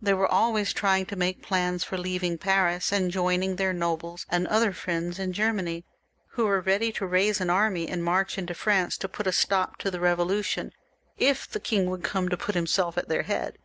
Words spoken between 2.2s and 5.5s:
Paris and joining their nobles and other friends in